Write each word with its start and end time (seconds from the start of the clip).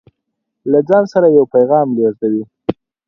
له 0.71 0.79
ځان 0.87 1.03
سره 1.13 1.27
يو 1.37 1.43
پيغام 1.55 1.87
لېږدوي 1.97 2.43